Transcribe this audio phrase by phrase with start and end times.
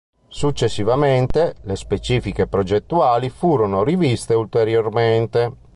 [0.29, 5.53] Successivamente, le specifiche progettuali furono riviste ulteriormente.